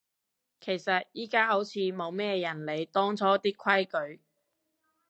[0.59, 4.19] 其實而家好似冇咩人理當初啲規矩